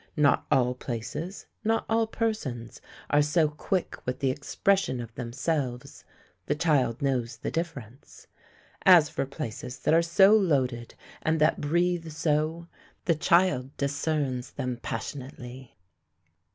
Not 0.17 0.47
all 0.51 0.73
places, 0.73 1.45
nor 1.63 1.85
all 1.87 2.07
persons, 2.07 2.81
are 3.11 3.21
so 3.21 3.47
quick 3.49 4.03
with 4.03 4.17
the 4.17 4.31
expression 4.31 4.99
of 4.99 5.13
themselves; 5.13 6.03
the 6.47 6.55
child 6.55 7.03
knows 7.03 7.37
the 7.37 7.51
difference. 7.51 8.25
As 8.83 9.09
for 9.09 9.27
places 9.27 9.77
that 9.81 9.93
are 9.93 10.01
so 10.01 10.35
loaded, 10.35 10.95
and 11.21 11.39
that 11.39 11.61
breathe 11.61 12.11
so, 12.11 12.67
the 13.05 13.13
child 13.13 13.77
discerns 13.77 14.49
them 14.53 14.79
passionately. 14.81 15.77